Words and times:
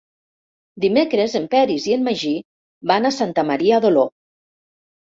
Dimecres 0.85 1.35
en 1.41 1.45
Peris 1.53 1.87
i 1.91 1.95
en 1.99 2.09
Magí 2.09 2.35
van 2.95 3.07
a 3.07 3.15
Santa 3.21 3.47
Maria 3.53 3.83
d'Oló. 3.87 4.09